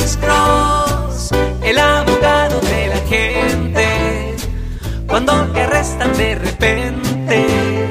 Alex 0.00 0.16
Cross, 0.16 1.30
el 1.62 1.78
abogado 1.78 2.58
de 2.60 2.86
la 2.86 3.00
gente. 3.06 4.36
Cuando 5.06 5.46
te 5.52 5.60
arrestan 5.60 6.16
de 6.16 6.34
repente, 6.36 7.90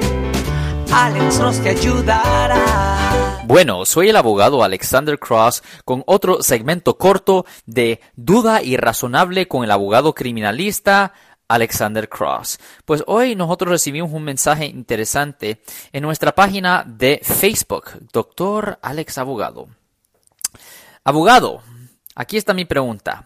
Alex 0.91 1.37
Cross 1.37 1.61
te 1.61 1.69
ayudará. 1.69 3.43
Bueno, 3.45 3.85
soy 3.85 4.09
el 4.09 4.15
abogado 4.15 4.63
Alexander 4.63 5.19
Cross 5.19 5.61
con 5.85 6.01
otro 6.07 6.41
segmento 6.41 6.97
corto 6.97 7.45
de 7.67 8.01
Duda 8.15 8.63
Irrazonable 8.63 9.47
con 9.47 9.63
el 9.63 9.69
abogado 9.69 10.15
criminalista 10.15 11.13
Alexander 11.47 12.09
Cross. 12.09 12.57
Pues 12.85 13.03
hoy 13.05 13.35
nosotros 13.35 13.69
recibimos 13.69 14.11
un 14.11 14.23
mensaje 14.23 14.65
interesante 14.65 15.61
en 15.93 16.01
nuestra 16.01 16.33
página 16.33 16.83
de 16.87 17.21
Facebook, 17.21 17.91
Doctor 18.11 18.79
Alex 18.81 19.19
Abogado. 19.19 19.67
Abogado, 21.03 21.61
aquí 22.19 22.35
está 22.35 22.53
mi 22.53 22.65
pregunta. 22.65 23.25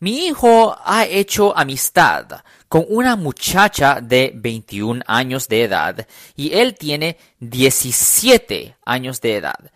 Mi 0.00 0.26
hijo 0.26 0.76
ha 0.82 1.04
hecho 1.04 1.56
amistad 1.56 2.26
con 2.68 2.86
una 2.88 3.16
muchacha 3.16 4.00
de 4.00 4.32
21 4.34 5.02
años 5.06 5.46
de 5.46 5.62
edad 5.62 6.06
y 6.34 6.54
él 6.54 6.74
tiene 6.74 7.18
17 7.40 8.76
años 8.86 9.20
de 9.20 9.36
edad. 9.36 9.70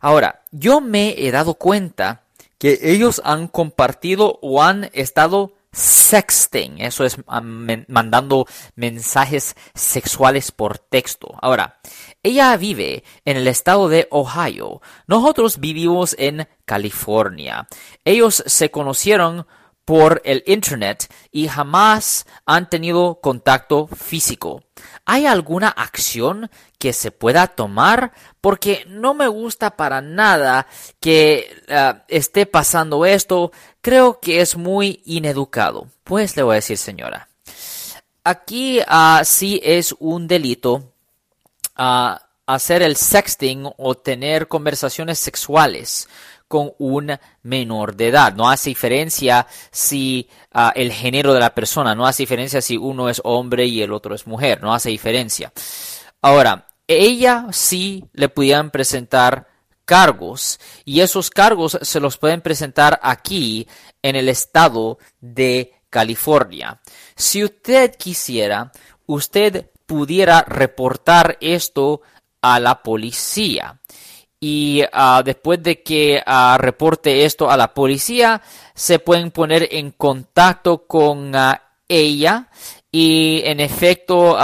Ahora, 0.00 0.42
yo 0.50 0.80
me 0.80 1.14
he 1.16 1.30
dado 1.30 1.54
cuenta 1.54 2.22
que 2.58 2.80
ellos 2.82 3.22
han 3.24 3.46
compartido 3.46 4.40
o 4.42 4.62
han 4.62 4.90
estado 4.92 5.52
sexting, 5.72 6.80
eso 6.80 7.04
es 7.04 7.16
mandando 7.26 8.46
mensajes 8.74 9.56
sexuales 9.74 10.52
por 10.52 10.78
texto. 10.78 11.34
Ahora, 11.40 11.80
ella 12.22 12.56
vive 12.56 13.04
en 13.24 13.36
el 13.36 13.48
estado 13.48 13.88
de 13.88 14.06
Ohio. 14.10 14.82
Nosotros 15.06 15.58
vivimos 15.58 16.14
en 16.18 16.46
California. 16.64 17.66
Ellos 18.04 18.44
se 18.46 18.70
conocieron 18.70 19.46
por 19.84 20.22
el 20.24 20.42
Internet 20.46 21.12
y 21.30 21.48
jamás 21.48 22.26
han 22.46 22.68
tenido 22.68 23.20
contacto 23.20 23.86
físico. 23.88 24.62
¿Hay 25.04 25.26
alguna 25.26 25.68
acción 25.68 26.50
que 26.78 26.92
se 26.92 27.10
pueda 27.10 27.48
tomar? 27.48 28.12
Porque 28.40 28.84
no 28.88 29.14
me 29.14 29.28
gusta 29.28 29.76
para 29.76 30.00
nada 30.00 30.66
que 31.00 31.62
eh, 31.66 31.94
esté 32.08 32.46
pasando 32.46 33.04
esto. 33.04 33.52
Creo 33.80 34.20
que 34.20 34.40
es 34.40 34.56
muy 34.56 35.02
ineducado. 35.04 35.88
Pues 36.04 36.36
le 36.36 36.42
voy 36.42 36.52
a 36.52 36.56
decir, 36.56 36.78
señora. 36.78 37.28
Aquí 38.24 38.80
uh, 38.80 39.24
sí 39.24 39.60
es 39.64 39.96
un 39.98 40.28
delito 40.28 40.92
uh, 41.76 42.14
hacer 42.54 42.82
el 42.82 42.96
sexting 42.96 43.68
o 43.76 43.94
tener 43.94 44.48
conversaciones 44.48 45.18
sexuales 45.18 46.08
con 46.48 46.72
un 46.78 47.18
menor 47.42 47.96
de 47.96 48.08
edad. 48.08 48.34
No 48.34 48.50
hace 48.50 48.70
diferencia 48.70 49.46
si 49.70 50.28
ah, 50.52 50.72
el 50.76 50.92
género 50.92 51.32
de 51.32 51.40
la 51.40 51.54
persona, 51.54 51.94
no 51.94 52.06
hace 52.06 52.24
diferencia 52.24 52.60
si 52.60 52.76
uno 52.76 53.08
es 53.08 53.22
hombre 53.24 53.64
y 53.64 53.80
el 53.80 53.92
otro 53.92 54.14
es 54.14 54.26
mujer, 54.26 54.62
no 54.62 54.74
hace 54.74 54.90
diferencia. 54.90 55.52
Ahora, 56.20 56.66
ella 56.86 57.46
sí 57.52 58.04
le 58.12 58.28
pudieran 58.28 58.70
presentar 58.70 59.48
cargos 59.84 60.60
y 60.84 61.00
esos 61.00 61.30
cargos 61.30 61.78
se 61.80 62.00
los 62.00 62.18
pueden 62.18 62.42
presentar 62.42 63.00
aquí 63.02 63.66
en 64.02 64.16
el 64.16 64.28
estado 64.28 64.98
de 65.20 65.72
California. 65.88 66.80
Si 67.16 67.44
usted 67.44 67.94
quisiera, 67.96 68.72
usted 69.06 69.70
pudiera 69.86 70.42
reportar 70.42 71.38
esto 71.40 72.02
a 72.42 72.60
la 72.60 72.82
policía 72.82 73.78
y 74.44 74.82
ah, 74.92 75.22
después 75.24 75.62
de 75.62 75.84
que 75.84 76.20
ah, 76.26 76.56
reporte 76.58 77.24
esto 77.24 77.48
a 77.48 77.56
la 77.56 77.72
policía, 77.72 78.42
se 78.74 78.98
pueden 78.98 79.30
poner 79.30 79.68
en 79.70 79.92
contacto 79.92 80.84
con 80.88 81.36
ah, 81.36 81.62
ella 81.86 82.48
y 82.90 83.40
en 83.44 83.60
efecto 83.60 84.36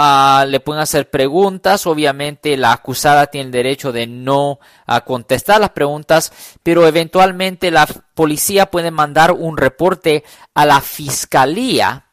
le 0.47 0.59
pueden 0.61 0.81
hacer 0.81 1.09
preguntas. 1.09 1.85
Obviamente 1.85 2.55
la 2.55 2.71
acusada 2.71 3.27
tiene 3.27 3.47
el 3.47 3.51
derecho 3.51 3.91
de 3.91 4.07
no 4.07 4.59
contestar 5.05 5.59
las 5.59 5.71
preguntas, 5.71 6.31
pero 6.63 6.87
eventualmente 6.87 7.69
la 7.69 7.85
policía 8.15 8.71
puede 8.71 8.91
mandar 8.91 9.33
un 9.33 9.57
reporte 9.57 10.23
a 10.55 10.65
la 10.65 10.81
fiscalía 10.81 12.08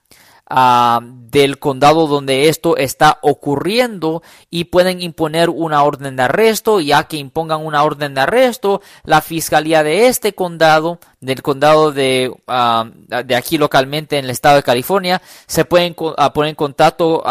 Ah, 0.48 1.00
del 1.02 1.58
condado 1.58 2.06
donde 2.06 2.48
esto 2.48 2.76
está 2.76 3.18
ocurriendo 3.22 4.22
y 4.48 4.64
pueden 4.64 5.02
imponer 5.02 5.50
una 5.50 5.82
orden 5.82 6.14
de 6.14 6.22
arresto. 6.22 6.78
Ya 6.78 7.04
que 7.04 7.16
impongan 7.16 7.66
una 7.66 7.82
orden 7.82 8.14
de 8.14 8.20
arresto, 8.20 8.80
la 9.02 9.20
fiscalía 9.20 9.82
de 9.82 10.06
este 10.06 10.34
condado, 10.34 11.00
del 11.20 11.42
condado 11.42 11.90
de, 11.90 12.32
ah, 12.46 12.88
de 13.24 13.34
aquí 13.34 13.58
localmente 13.58 14.18
en 14.18 14.26
el 14.26 14.30
estado 14.30 14.56
de 14.56 14.62
California, 14.62 15.20
se 15.48 15.64
pueden 15.64 15.96
ah, 16.16 16.32
poner 16.32 16.50
en 16.50 16.56
contacto 16.56 17.24